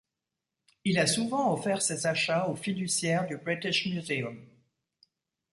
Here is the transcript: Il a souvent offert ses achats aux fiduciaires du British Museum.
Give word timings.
Il 0.83 0.97
a 0.97 1.05
souvent 1.05 1.53
offert 1.53 1.83
ses 1.83 2.07
achats 2.07 2.47
aux 2.47 2.55
fiduciaires 2.55 3.27
du 3.27 3.37
British 3.37 3.85
Museum. 3.85 4.35